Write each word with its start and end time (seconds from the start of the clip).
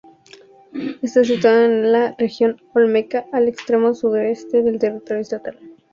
Está 1.03 1.23
situado 1.23 1.61
en 1.63 1.91
la 1.91 2.15
Región 2.17 2.59
Olmeca 2.73 3.27
al 3.31 3.47
extremo 3.47 3.93
sureste 3.93 4.63
del 4.63 4.79
territorio 4.79 5.21
estatal. 5.21 5.59